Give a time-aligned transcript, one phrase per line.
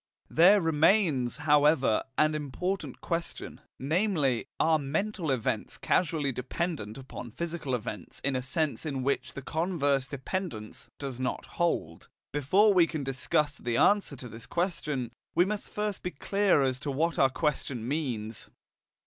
[0.31, 8.19] There remains, however, an important question, namely: Are mental events causally dependent upon physical events
[8.23, 12.09] in a sense in which the converse dependence does not hold?
[12.33, 16.79] Before we can discuss the answer to this question, we must first be clear as
[16.79, 18.49] to what our question means.